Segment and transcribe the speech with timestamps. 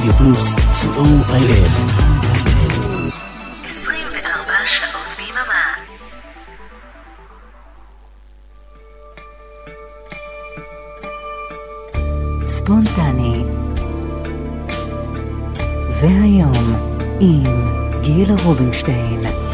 [0.00, 1.68] רדיו פלוס, co.il.
[3.66, 5.74] 24 שעות ביממה.
[12.46, 13.44] ספונטני.
[16.00, 16.74] והיום,
[17.20, 17.44] עם
[18.02, 19.49] גילה רובינשטיין.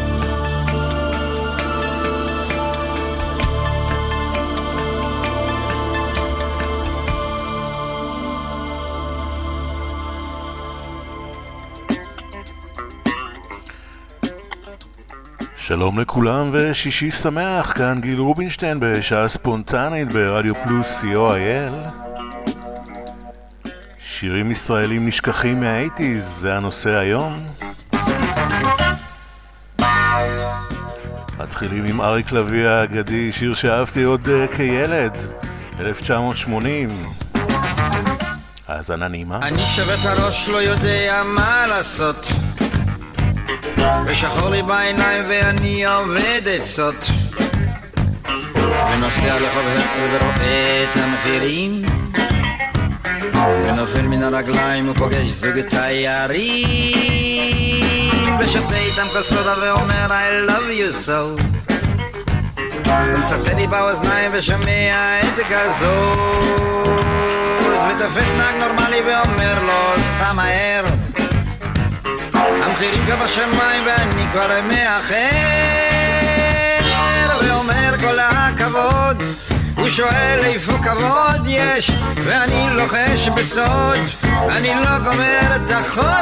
[15.77, 21.91] שלום לכולם ושישי שמח, כאן גיל רובינשטיין בשעה ספונטנית ברדיו פלוס co.il
[23.99, 27.45] שירים ישראלים נשכחים מהאייטיז, זה הנושא היום.
[31.39, 35.13] מתחילים עם אריק לביא האגדי, שיר שאהבתי עוד uh, כילד,
[35.79, 36.89] 1980.
[38.67, 39.39] האזנה נעימה.
[39.41, 42.27] אני שובת הראש לא יודע מה לעשות
[44.05, 47.05] ושחור לי בעיניים ואני עובד עצות
[48.91, 51.81] ונוסע לרחוב הרצל ורואה את המחירים.
[53.63, 56.67] ונופל מן הרגליים ופוגש זוג תיירים.
[58.39, 61.41] ושותה איתם כוס סודה ואומר I love you so.
[62.87, 66.49] ומצחצן לי באוזניים ושומע את גזוז
[67.87, 70.85] ותופס נהג נורמלי ואומר לו סע מהר
[72.77, 75.15] המחירים כבר בשמיים ואני כבר מאחר
[77.47, 79.23] ואומר כל הכבוד.
[79.77, 81.91] הוא שואל איפה כבוד יש?
[82.15, 83.97] ואני לוחש בסוד
[84.49, 86.17] אני לא גומר את החודש.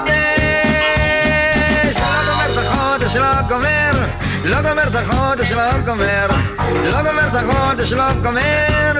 [1.95, 4.05] לא גומר את החודש, לא גומר.
[4.45, 6.27] לא גומר את החודש, לא גומר.
[6.83, 8.93] לא גומר את החודש, לא גומר.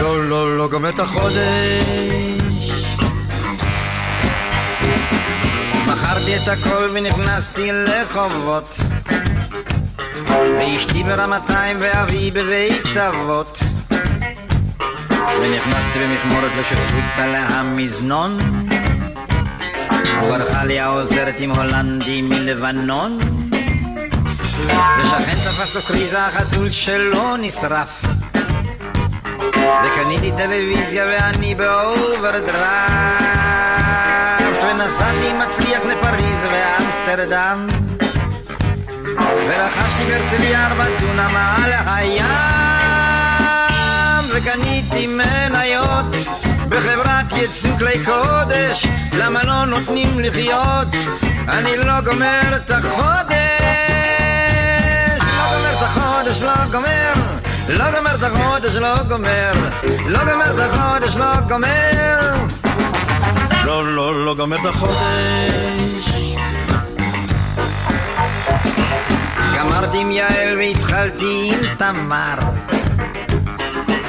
[0.00, 2.36] לא, לא, לא גומר את החודש
[6.16, 8.76] מכרתי את הכל ונכנסתי לחובות.
[10.28, 13.58] ואשתי ברמתיים ואבי בבית אבות.
[15.40, 18.38] ונכנסתי במכמורת לשותפות על המזנון.
[20.22, 23.18] וברכה לי העוזרת עם הולנדי מלבנון.
[25.00, 28.04] ושכן תפס לו קריזה החתול שלו נשרף.
[29.84, 33.35] וקניתי טלוויזיה ואני באוברדרפט
[34.86, 37.66] ונסעתי מצליח לפריז ואמסטרדם
[39.48, 42.24] ורכשתי בהרצליה ארבע דונם על הים
[44.34, 46.16] וקניתי מניות
[46.68, 50.88] בחברת יצוא כלי קודש למה לא נותנים לחיות
[51.48, 53.46] אני לא גומר את החודש
[55.32, 57.12] לא גומר את החודש, לא גומר
[57.68, 59.52] לא גומר את החודש, לא גומר
[60.06, 62.46] לא גומר את החודש, לא גומר
[63.66, 64.96] לא, לא, לא גומר את החודש.
[69.56, 72.38] גמרתי עם יעל והתחלתי עם תמר.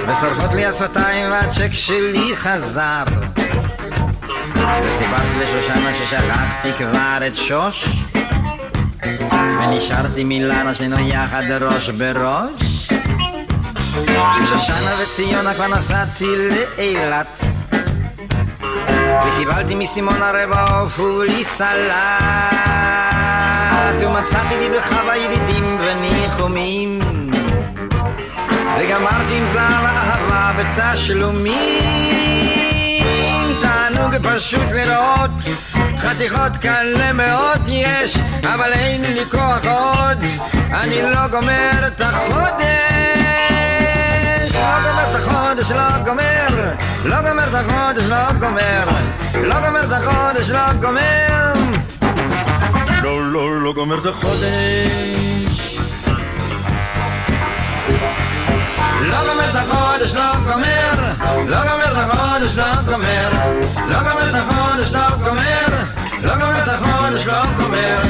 [0.07, 3.03] ושורפות לי השפתיים והצ'ק שלי חזר.
[4.83, 7.89] וסיפרתי לשושנה ששכחתי כבר את שוש.
[9.31, 12.89] ונשארתי מילנה שנינו יחד ראש בראש.
[14.07, 17.46] עם שושנה וציונה כבר נסעתי לאילת
[19.25, 20.99] וקיבלתי מסימונה רבע עוף
[21.43, 21.97] סלט
[24.01, 26.99] ומצאתי לי בחווה ידידים וניחומים.
[28.79, 31.87] וגמרתי עם זהב אהבה בתשלומים
[33.61, 35.31] תענוג פשוט לראות
[35.97, 40.23] חתיכות כאלה מאוד יש אבל אין לי כוח עוד.
[40.71, 43.26] אני לא גומר את החודש
[45.57, 48.87] godes la comer, la comer da godes la comer,
[49.47, 51.57] la comer da godes la comer.
[53.01, 55.57] Lo lo lo comer da godes.
[59.09, 60.97] La comer da godes la comer,
[61.49, 63.31] la comer da godes la comer,
[63.89, 65.71] la comer da godes la comer,
[66.21, 68.01] la comer da godes la comer,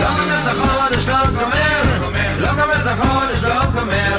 [0.00, 1.84] la comer da godes la comer,
[2.40, 4.18] la comer da godes la comer,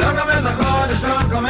[0.00, 1.45] la comer da godes la comer.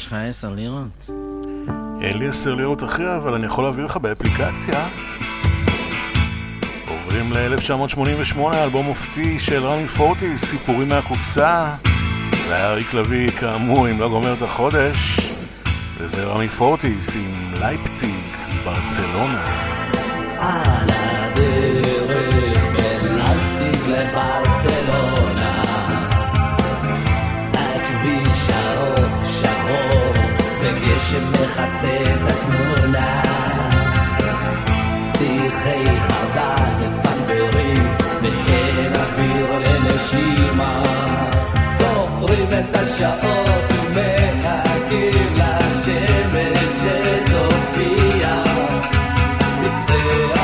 [0.00, 1.10] יש לך עשר לירות?
[2.00, 4.88] אין לי עשר לירות אחרי, אבל אני יכול להעביר לך באפליקציה.
[7.10, 11.74] עוברים ל-1988, אלבום מופתי של רמי פורטיס, סיפורים מהקופסה.
[12.50, 15.20] אריק לביא, כאמור, אם לא גומר את החודש,
[15.98, 18.14] וזה רמי פורטיס עם לייפציג,
[18.64, 19.44] ברצלונה.
[20.38, 25.62] על הדרך בין לייפציג לברצלונה
[27.54, 30.12] הכביש ארוך שחור
[30.60, 33.22] וגשם מכסה את התמונה
[35.18, 35.99] שיחי
[42.60, 48.42] את השעות ומחכים לשמש שתופיע.
[49.62, 50.39] בקצה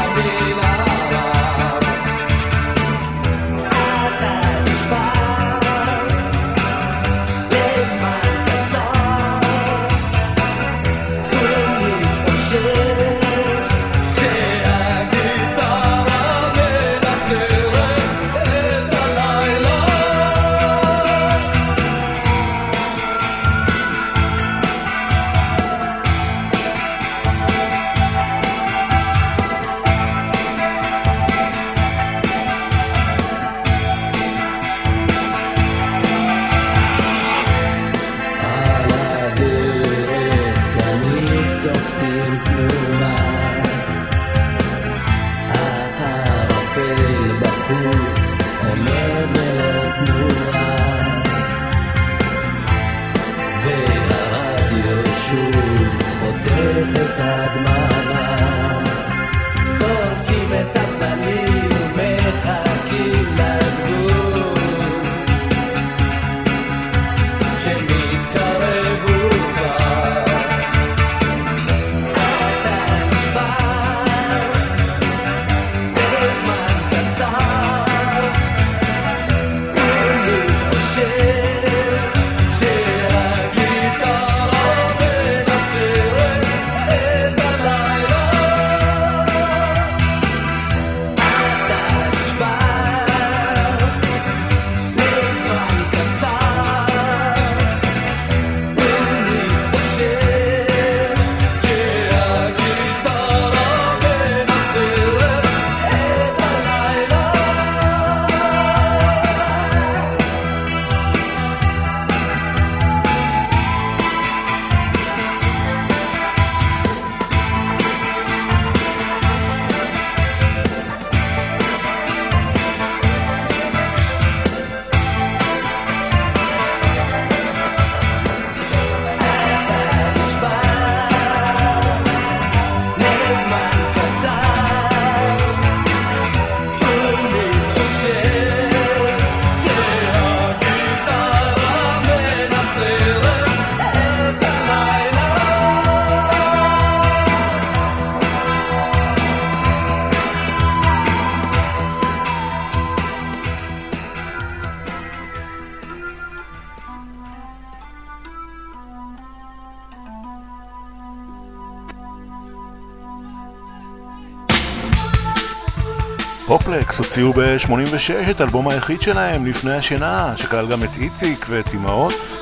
[166.96, 172.40] פופלקס הוציאו ב-86 את האלבום היחיד שלהם לפני השינה, שכלל גם את איציק ואת אמהות,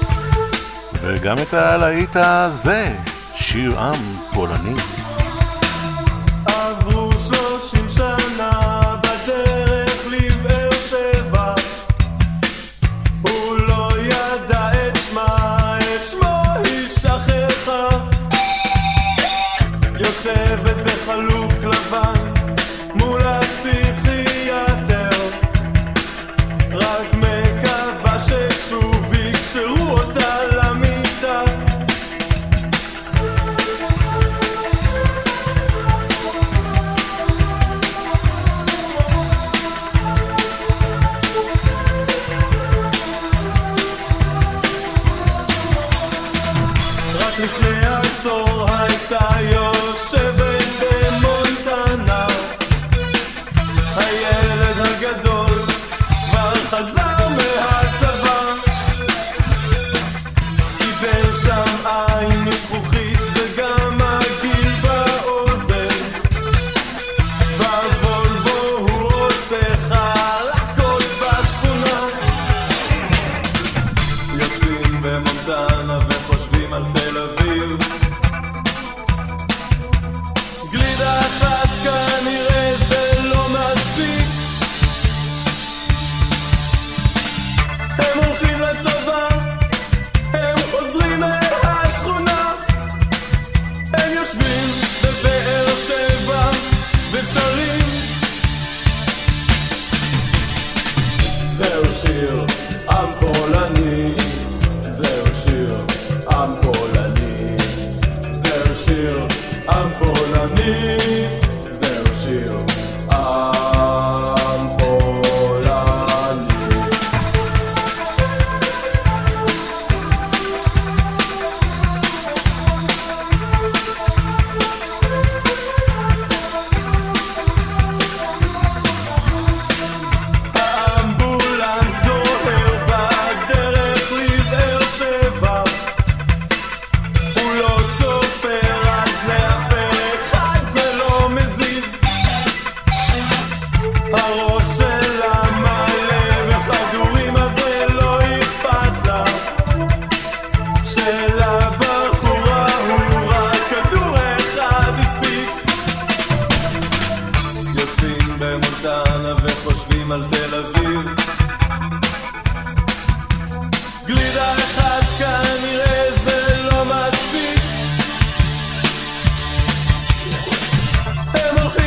[1.03, 2.97] וגם את הלהיט הזה,
[3.35, 4.01] שיר עם
[4.33, 4.75] פולני.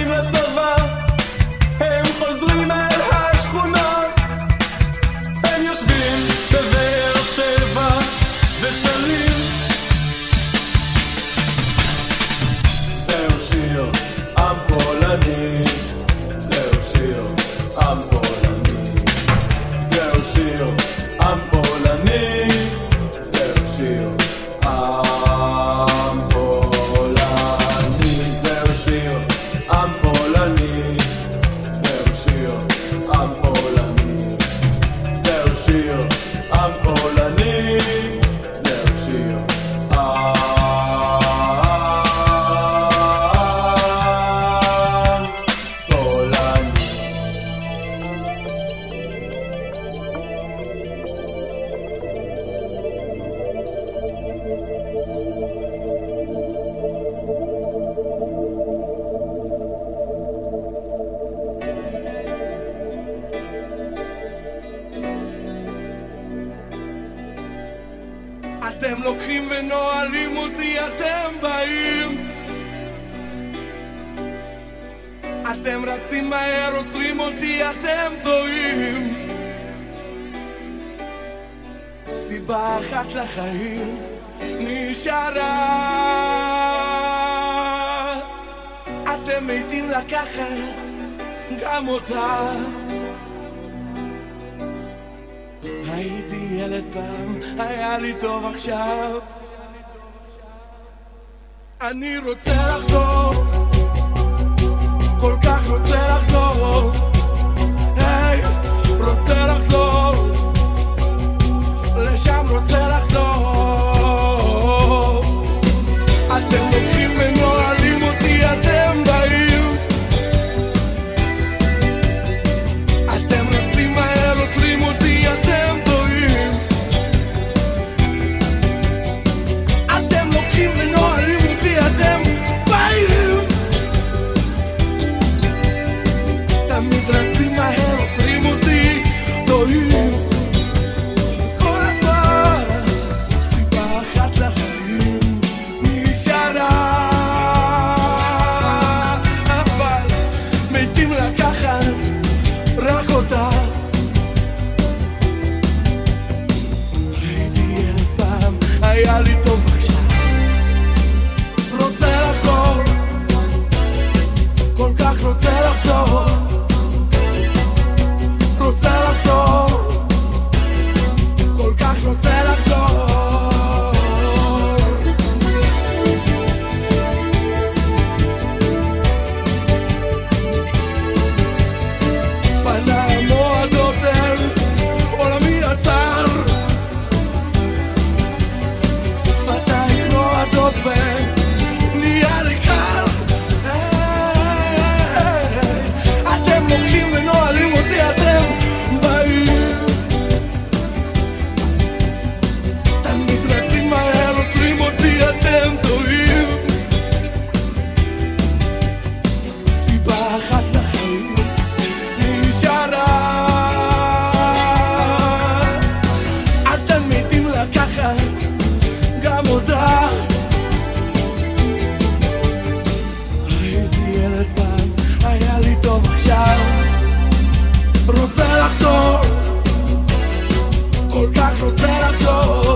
[0.10, 0.47] let's go.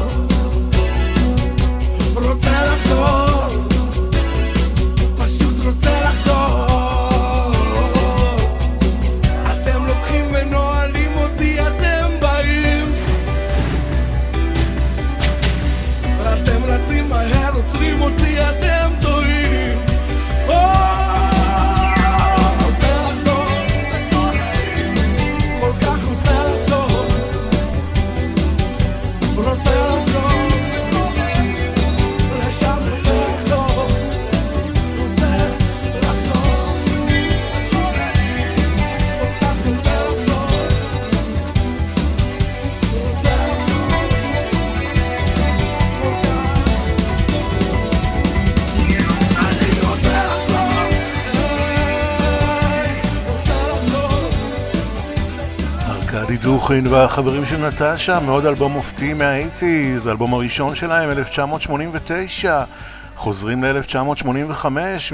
[0.03, 0.30] Oh.
[56.71, 62.63] בוכין והחברים של נטשה, מאוד אלבום מופתי מהאיטיז, האלבום הראשון שלהם, 1989.
[63.15, 64.65] חוזרים ל-1985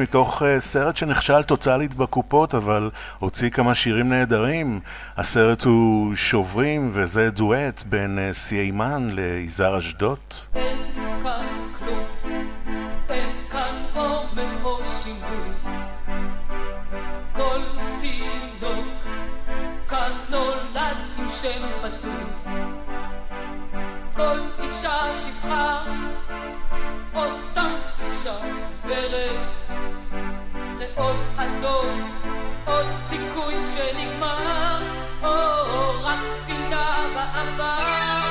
[0.01, 4.79] מתוך uh, סרט שנכשל טוטאלית בקופות, אבל הוציא כמה שירים נהדרים.
[5.17, 10.19] הסרט הוא שוברים, וזה דואט בין uh, סיימן ליזהר אשדוד.
[21.41, 22.23] שם בדוי.
[24.13, 25.83] כל אישה שפחה,
[27.15, 27.69] או סתם
[28.05, 29.55] אישה עוברת,
[30.69, 32.11] זה עוד אדום,
[32.65, 34.81] עוד סיכוי שנגמר,
[35.23, 38.26] או רק פינה בעבר.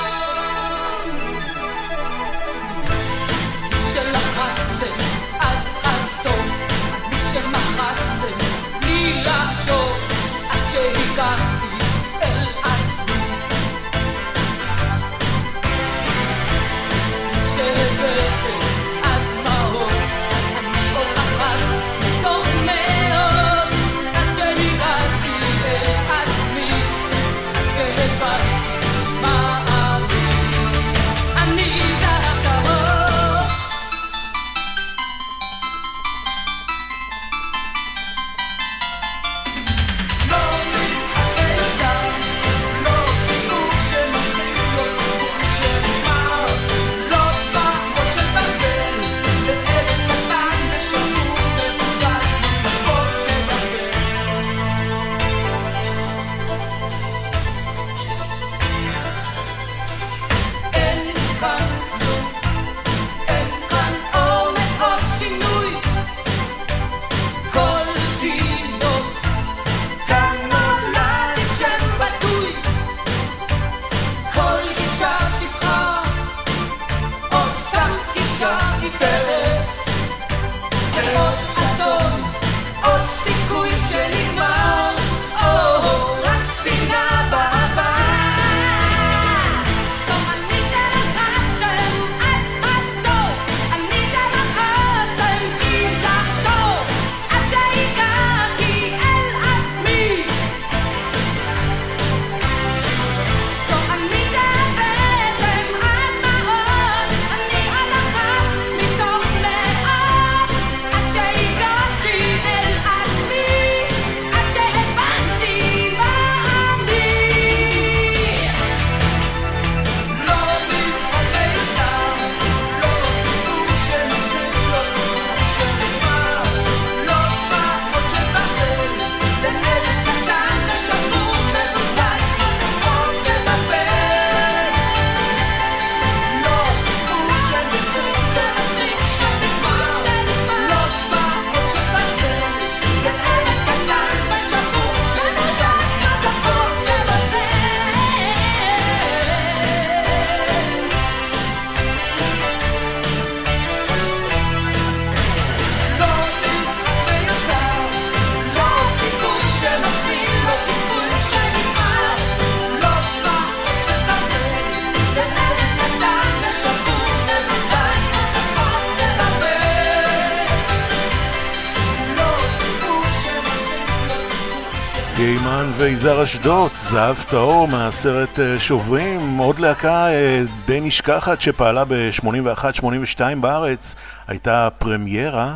[175.96, 183.94] מיזר אשדוד, זהב טהור מהסרט אה, שוברים, עוד להקה אה, די נשכחת שפעלה ב-81-82 בארץ,
[184.28, 185.54] הייתה פרמיירה.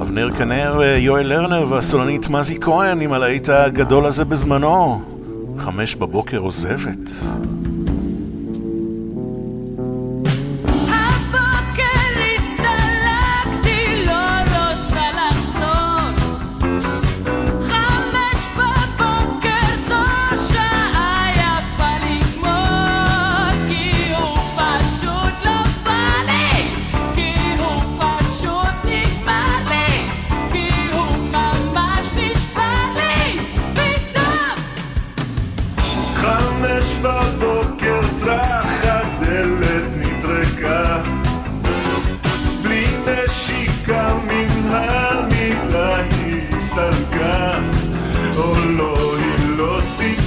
[0.00, 5.02] אבנר כנר, אה, יואל לרנר והסולנית מזי כהן עם הלהיט הגדול הזה בזמנו,
[5.58, 7.10] חמש בבוקר עוזבת.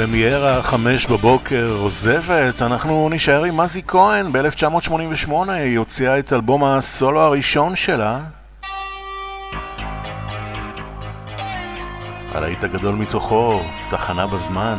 [0.00, 7.20] פרמיירה, חמש בבוקר, עוזבת, אנחנו נישאר עם מזי כהן, ב-1988 היא הוציאה את אלבום הסולו
[7.20, 8.20] הראשון שלה.
[12.32, 13.60] הלהיט הגדול מתוכו,
[13.90, 14.78] תחנה בזמן.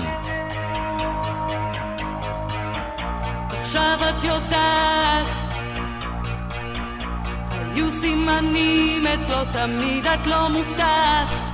[3.50, 5.28] עכשיו את יודעת,
[7.52, 11.51] היו סימנים אצלו תמיד, את לא מופתעת.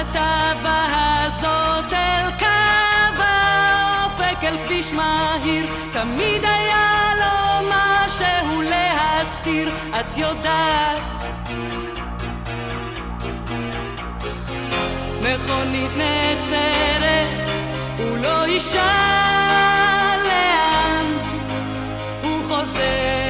[0.00, 11.22] התאווה הזאת אל קו האופק, אל כביש מהיר, תמיד היה לו משהו להסתיר, את יודעת.
[15.20, 17.28] מכונית נעצרת,
[17.98, 18.80] הוא לא ישאל
[20.24, 21.06] לאן,
[22.22, 23.25] הוא חוזר.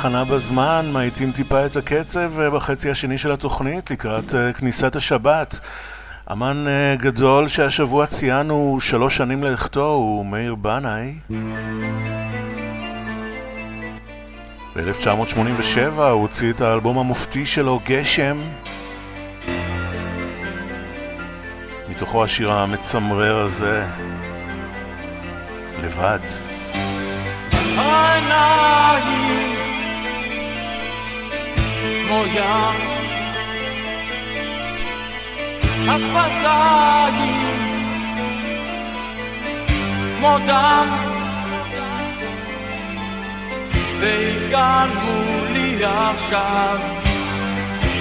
[0.00, 5.60] תחנה בזמן, מאיצים טיפה את הקצב אה, בחצי השני של התוכנית לקראת אה, כניסת השבת.
[6.32, 11.14] אמן אה, גדול שהשבוע ציינו שלוש שנים ללכתו הוא מאיר בנאי.
[14.76, 18.36] ב-1987 הוא הוציא את האלבום המופתי שלו, גשם.
[21.90, 23.84] מתוכו השיר המצמרר הזה,
[25.82, 26.20] לבד.
[27.76, 28.60] העיניים
[29.10, 29.39] כמו
[32.12, 33.00] ים.
[35.88, 37.60] השפתיים
[40.18, 40.88] כמו דם,
[44.00, 44.56] והיא
[45.04, 46.78] מולי עכשיו,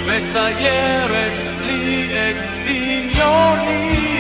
[0.08, 1.34] מציירת
[1.66, 4.19] לי את דמיוני.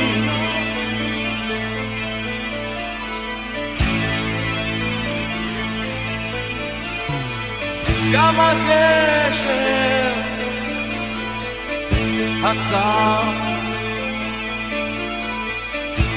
[8.13, 10.13] גם הגשר
[12.43, 13.22] הצר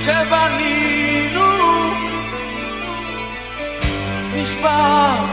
[0.01, 1.43] שבנינו
[4.35, 5.25] נשבר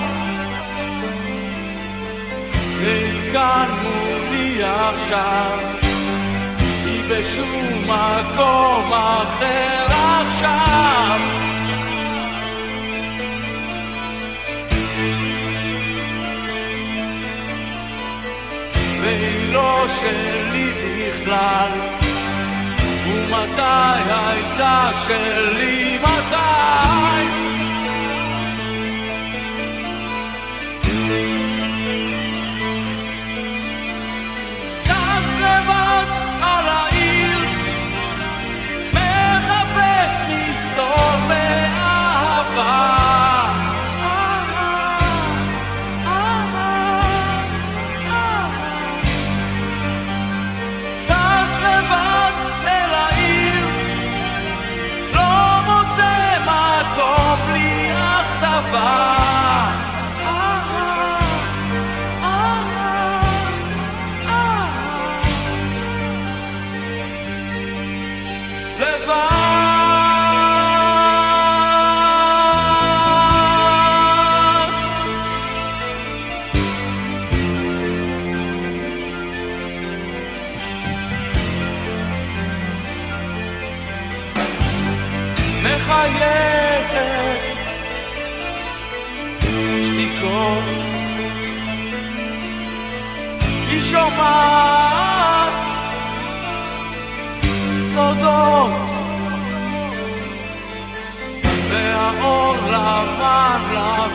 [2.78, 5.60] והיא כאן מולי עכשיו
[6.86, 9.86] היא בשום מקום אחר
[10.28, 11.39] עכשיו
[19.54, 21.72] לא שלי בכלל.
[23.06, 23.62] ומתי
[24.06, 25.98] הייתה שלי?
[25.98, 27.59] מתי?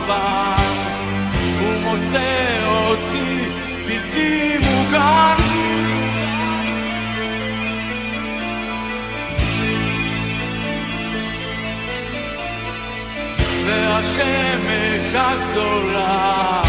[0.05, 0.73] לבן
[1.59, 3.49] הוא מוצא אותי
[3.87, 5.35] בלתי מוגן.
[13.65, 16.61] והשמש הגדולה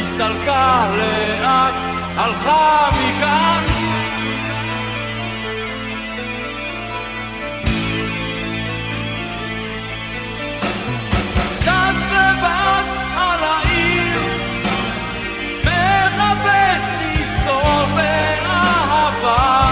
[0.00, 1.74] הסתלקה לאט,
[2.16, 3.71] הלכה מכאן
[19.22, 19.71] far.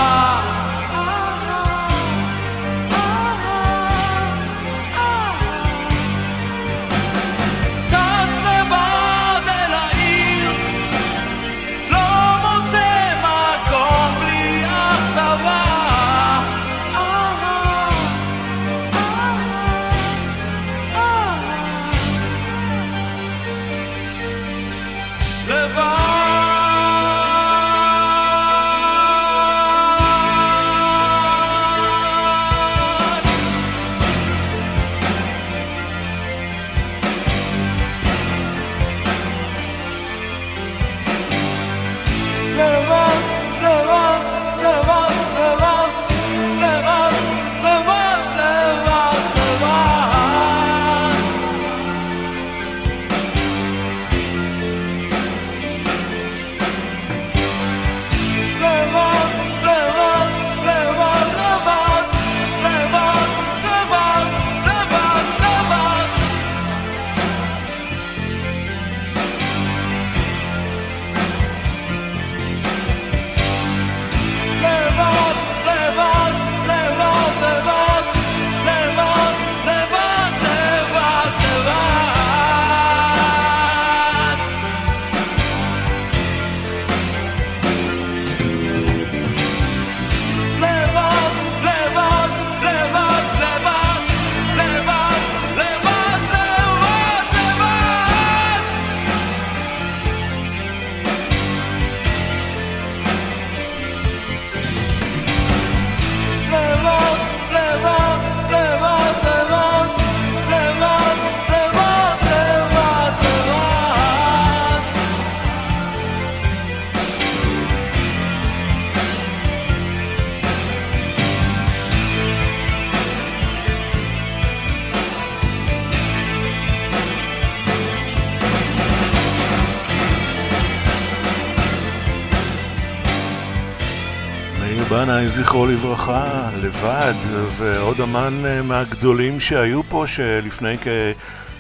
[135.20, 137.14] בנאי, זכרו לברכה, לבד,
[137.56, 140.76] ועוד אמן אה, מהגדולים שהיו פה, שלפני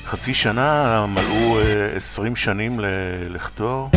[0.04, 3.90] כחצי שנה מלאו אה, עשרים שנים ללכתו.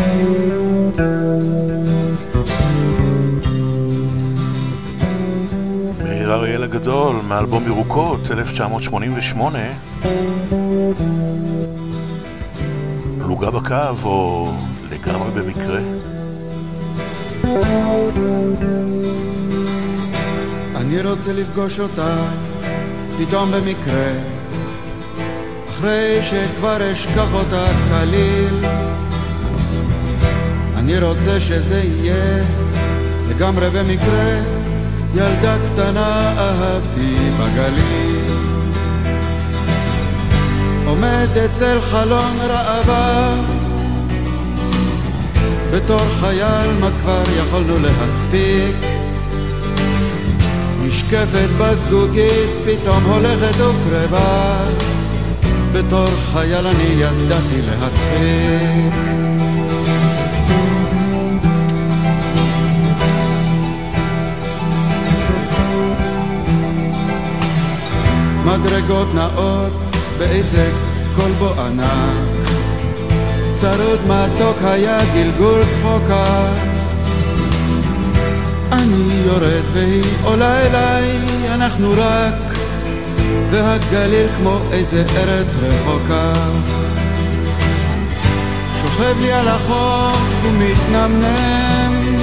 [6.04, 9.60] מאיר אריאל הגדול, מאלבום ירוקות, 1988.
[13.20, 14.52] פלוגה בקו, או
[14.92, 15.80] לגמרי במקרה.
[20.94, 22.16] אני רוצה לפגוש אותה
[23.18, 24.12] פתאום במקרה.
[25.70, 28.66] אחרי שכבר אשכח אותה כליל.
[30.76, 32.44] אני רוצה שזה יהיה
[33.30, 34.42] לגמרי במקרה.
[35.16, 38.34] ילדה קטנה אהבתי בגליל.
[40.86, 43.36] עומד אצל חלון ראווה.
[45.72, 49.03] בתור חייל מה כבר יכולנו להספיק
[51.04, 54.66] נשקפת בזגוגית, פתאום הולכת וקרבה.
[55.74, 58.94] בתור חייל אני ידעתי להצחיק.
[68.46, 69.74] מדרגות נאות
[70.18, 70.72] באיזה
[71.16, 72.48] כלבו ענק.
[73.54, 76.73] צרוד מתוק היה גלגול צחוקה.
[78.74, 81.20] אני יורד והיא עולה אליי,
[81.54, 82.58] אנחנו רק,
[83.52, 86.34] והגליל כמו איזה ארץ רחוקה.
[88.82, 92.18] שוכב לי על החוף ומתנמנם,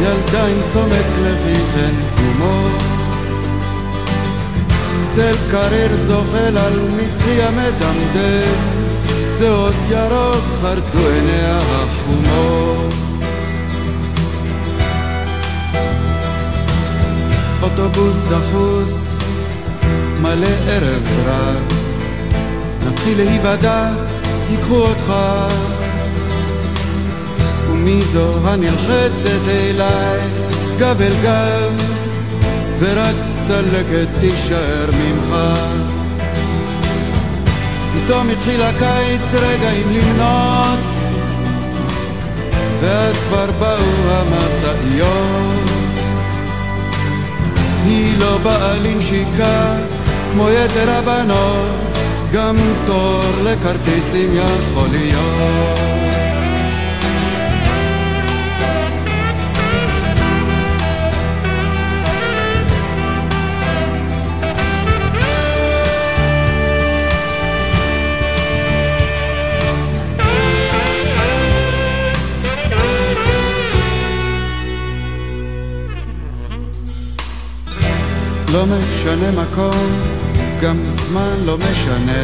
[0.00, 2.82] ילדה עם סומק לחיכן גומות.
[5.10, 8.54] צל קריר זוחל על מצחי המדמדם,
[9.32, 12.19] זהות ירוק חרדו עיניה החומות.
[18.00, 19.16] אוטובוס דחוס,
[20.20, 21.72] מלא ערב רב.
[22.86, 23.90] נתחיל להיוודע,
[24.50, 25.12] ייקחו אותך.
[27.70, 30.20] ומי זו הנלחצת אליי,
[30.78, 31.82] גב אל גב,
[32.78, 33.14] ורק
[33.46, 35.34] צלקת תישאר ממך.
[37.94, 40.78] פתאום התחיל הקיץ רגעים למנות,
[42.80, 45.69] ואז כבר באו המשאיות.
[47.84, 49.76] היא לא באה לנשיקה
[50.32, 51.98] כמו יתר הבנות,
[52.32, 52.56] גם
[52.86, 55.89] תור לכרטיסים יכול להיות.
[78.52, 79.88] לא משנה מקום,
[80.60, 82.22] גם זמן לא משנה.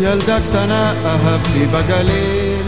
[0.00, 2.66] ילדה קטנה אהבתי בגליל,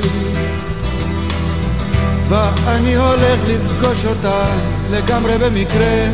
[2.28, 4.44] ואני הולך לפגוש אותה
[4.90, 6.08] לגמרי במקרה,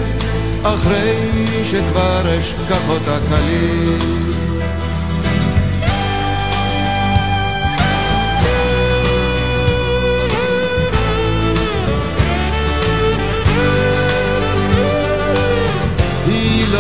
[0.62, 1.16] אחרי
[1.64, 4.37] שכבר אשכח אותה כליל.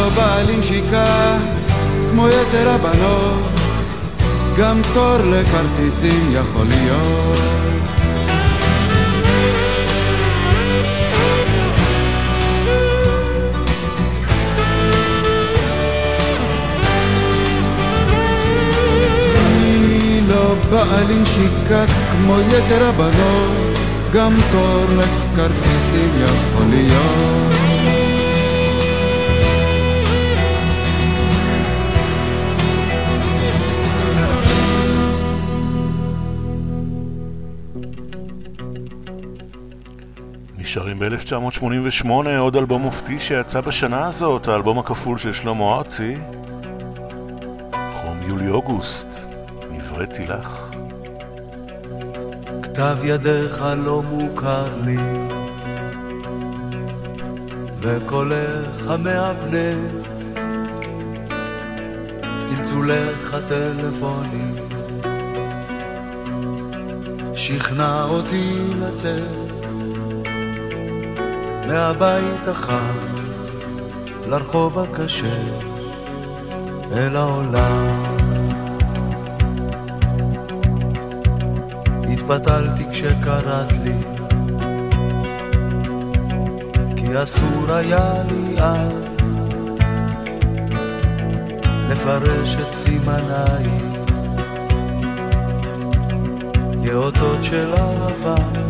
[0.08, 1.36] לא בא לנשיקה
[2.10, 3.60] כמו יתר הבנות,
[4.58, 7.38] גם תור לכרטיסים יכול להיות.
[20.28, 23.78] לא באה לנשיקה כמו יתר הבנות,
[24.12, 27.57] גם תור לכרטיסים יכול להיות.
[40.68, 42.08] נשארים ב-1988,
[42.38, 46.16] עוד אלבום מופתי שיצא בשנה הזאת, האלבום הכפול של שלמה ארצי.
[47.94, 49.24] חום יולי-אוגוסט,
[49.70, 50.72] נבראתי לך.
[52.62, 54.98] כתב ידיך לא מוכר לי,
[57.80, 60.20] וקולך המהבנט,
[62.42, 64.52] צלצולך הטלפוני,
[67.34, 69.37] שכנע אותי לצאת.
[71.68, 72.94] מהבית החם
[74.26, 75.36] לרחוב הקשה
[76.92, 78.04] אל העולם.
[82.12, 83.98] התבטלתי כשקראת לי
[86.96, 89.38] כי אסור היה לי אז
[91.90, 93.66] לפרש את סימניי
[96.84, 98.67] כאותות של אהבה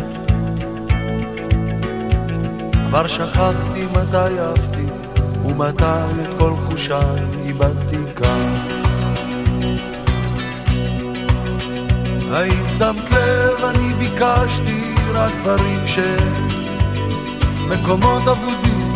[2.88, 4.86] כבר שכחתי מתי אהבתי,
[5.44, 8.52] ומתי את כל חושיי איבדתי כאן.
[12.32, 15.98] האם שמת לב, אני ביקשתי רק דברים ש...
[17.68, 18.94] מקומות אבודים,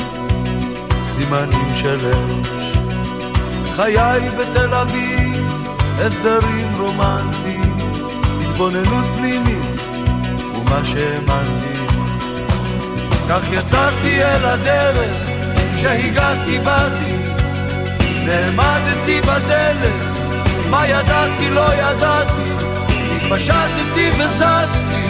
[1.02, 2.76] סימנים של אש.
[3.72, 5.46] חיי בתל אביב,
[5.98, 7.78] הסדרים רומנטיים,
[8.40, 9.80] התבוננות פנימית,
[10.56, 11.61] ומה שהאמנתי
[13.28, 15.10] כך יצאתי אל הדרך,
[15.74, 17.16] כשהגעתי באתי,
[18.26, 19.92] נעמדתי בדלת,
[20.70, 22.50] מה ידעתי לא ידעתי,
[23.16, 25.06] התפשטתי וזזתי,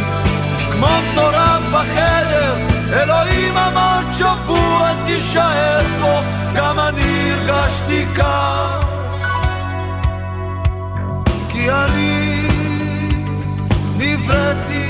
[0.73, 2.55] כמו מטורף בחדר,
[2.93, 6.21] אלוהים אמר שבוע תישאר פה,
[6.55, 8.85] גם אני הרגשתי כך,
[11.53, 12.49] כי אני
[13.99, 14.89] נבראתי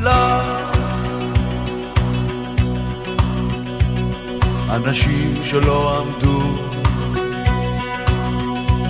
[0.00, 0.67] לך.
[4.70, 6.42] אנשים שלא עמדו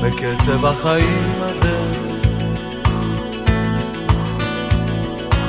[0.03, 1.79] בקצב החיים הזה.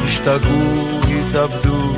[0.03, 1.95] השתגעו, התאבדו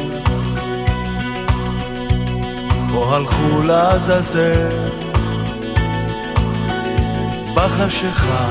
[2.94, 4.90] או הלכו לעזאזל.
[7.56, 8.48] בחשיכה,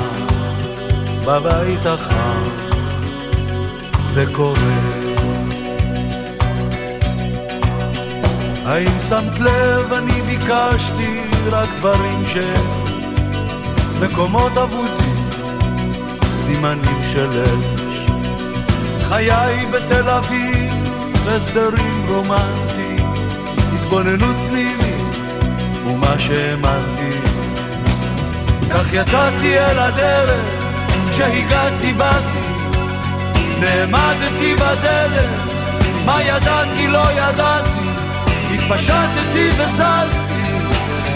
[1.26, 2.48] בבית החם
[4.02, 5.09] זה קורה
[8.70, 12.36] האם שמת לב, אני ביקשתי רק דברים ש...
[14.00, 15.30] מקומות אבודים,
[16.32, 18.10] סימנים של אש.
[19.08, 20.72] חיי בתל אביב,
[21.28, 23.14] הסדרים רומנטיים,
[23.74, 25.34] התבוננות פנימית
[25.86, 27.18] ומה שהאמנתי.
[28.70, 30.40] כך יצאתי אל הדרך,
[31.10, 32.50] כשהגעתי באתי,
[33.60, 35.28] נעמדתי בדלת,
[36.04, 37.89] מה ידעתי לא ידעתי,
[38.72, 40.58] התפשטתי וזזתי,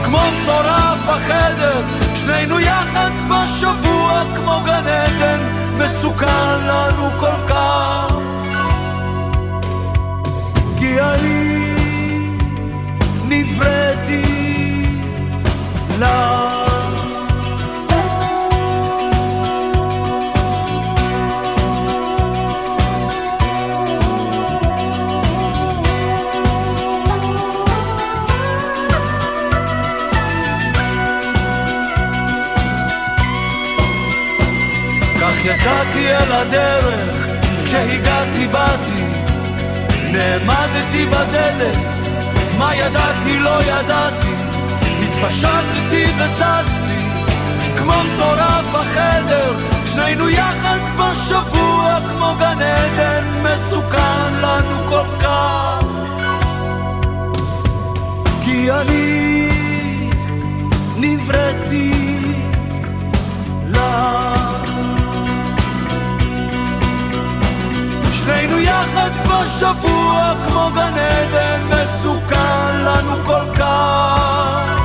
[0.05, 1.83] כמו מטורף בחדר,
[2.15, 5.41] שנינו יחד כבר שבוע כמו גן עדן,
[5.79, 8.15] מסוכן לנו כל כך.
[10.79, 11.57] כי אני
[13.29, 14.25] נבראתי
[15.99, 16.74] לה.
[36.11, 37.27] אל הדרך,
[37.65, 39.05] כשהגעתי באתי,
[40.13, 41.79] נעמדתי בדלת,
[42.59, 44.35] מה ידעתי לא ידעתי,
[45.03, 47.01] התפשטתי וזזתי,
[47.77, 49.55] כמו מטורף בחדר,
[49.93, 55.85] שנינו יחד כבר שבוע כמו גן עדן, מסוכן לנו כל כך.
[58.45, 59.49] כי אני
[60.97, 62.14] נבראתי
[68.55, 74.79] שנינו יחד כבר שבוע כמו גן עדן, מסוכן לנו כל כך.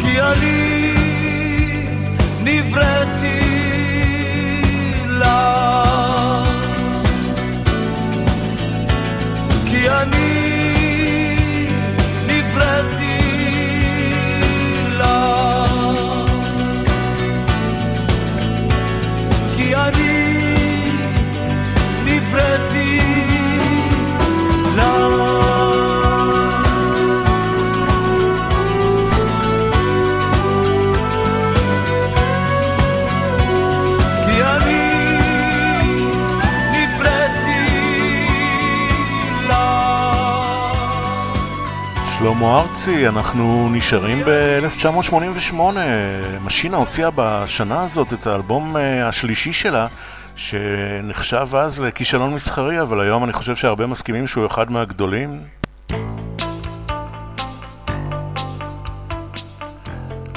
[0.00, 0.92] כי אני
[2.42, 3.40] נבראתי
[5.08, 5.26] לך.
[9.66, 10.25] כי אני
[42.38, 45.54] שלמה ארצי, אנחנו נשארים ב-1988.
[46.44, 49.86] משינה הוציאה בשנה הזאת את האלבום אה, השלישי שלה,
[50.36, 55.40] שנחשב אז לכישלון מסחרי, אבל היום אני חושב שהרבה מסכימים שהוא אחד מהגדולים.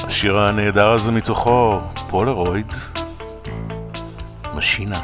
[0.03, 1.79] השיר הנהדר הזה מתוכו,
[2.09, 2.73] פולרויד,
[4.55, 4.99] משינה.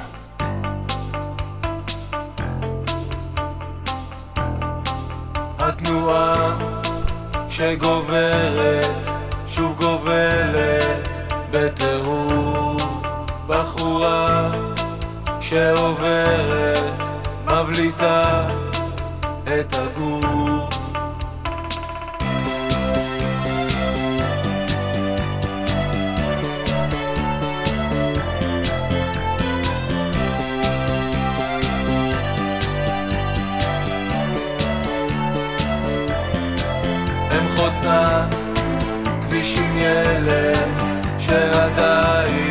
[5.60, 6.75] התנועה
[7.56, 9.08] שגוברת,
[9.48, 11.08] שוב גובלת
[11.52, 12.84] בטירוף.
[13.48, 14.52] בחורה
[15.42, 16.84] שעוברת,
[17.46, 18.48] מבליטה
[19.44, 20.25] את הגוף.
[39.46, 40.58] 50 ילד
[41.20, 42.45] שעדיין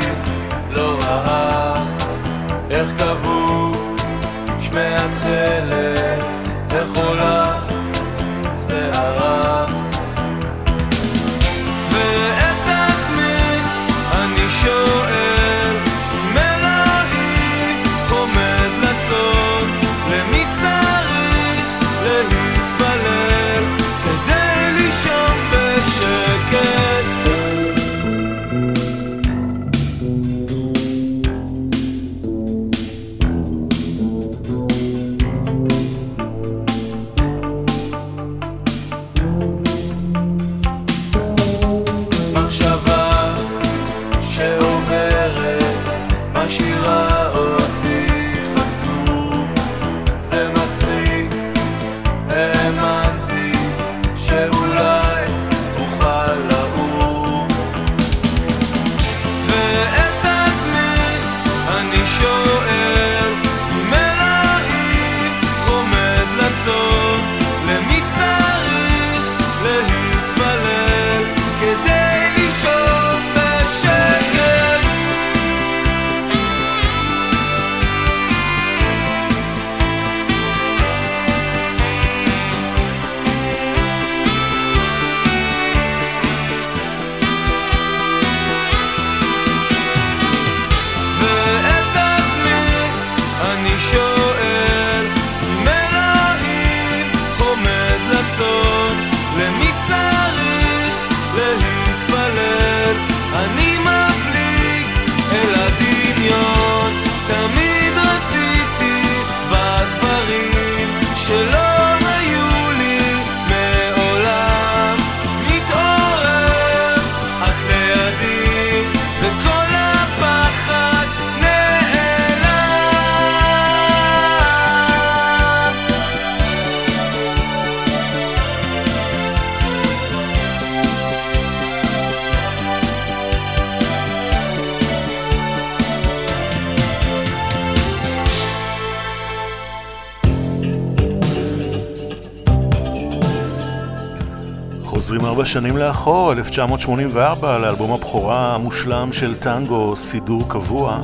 [145.46, 151.00] שנים לאחור, 1984, לאלבום הבכורה המושלם של טנגו, סידור קבוע.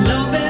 [0.00, 0.41] love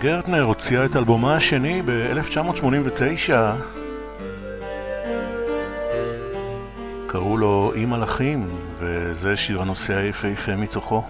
[0.00, 3.32] גרטנר הוציאה את אלבומה השני ב-1989.
[7.06, 8.48] קראו לו "אי מלאכים",
[8.78, 11.02] וזה שיר הנושא היפהפה מתוכו.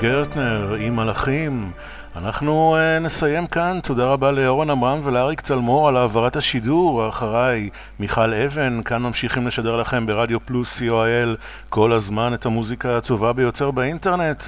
[0.00, 1.70] גרטנר עם מלאכים.
[2.16, 7.68] אנחנו uh, נסיים כאן, תודה רבה לאורן עמרם ולאריק צלמור על העברת השידור, אחריי
[8.00, 11.36] מיכל אבן, כאן ממשיכים לשדר לכם ברדיו פלוס co.il
[11.68, 14.44] כל הזמן את המוזיקה הטובה ביותר באינטרנט.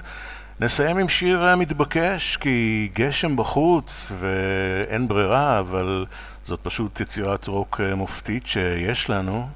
[0.61, 6.07] נסיים עם שיר אה, מתבקש, כי גשם בחוץ ואין ברירה, אבל
[6.44, 9.48] זאת פשוט יצירת רוק אה, מופתית שיש לנו.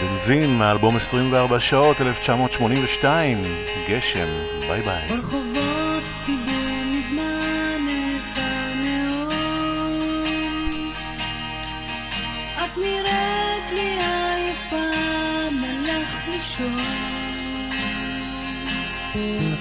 [0.00, 3.44] בנזין מאלבום 24 שעות 1982,
[3.88, 4.28] גשם,
[4.68, 5.08] ביי ביי.
[5.08, 7.80] ברחובות קיבל מזמן
[19.22, 19.55] את